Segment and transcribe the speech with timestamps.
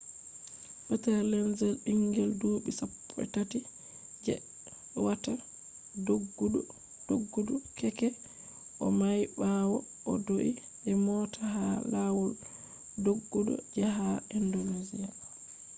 [0.85, 3.59] peter lenz bingel dubi sappoi tati
[4.25, 4.33] je
[5.05, 5.33] watta
[7.07, 8.07] doggudu keke
[8.83, 9.77] o may bawo
[10.09, 10.51] o do’i
[10.81, 12.31] be mota ha lawol
[13.05, 14.09] doggudu je ha
[14.39, 15.09] indonesia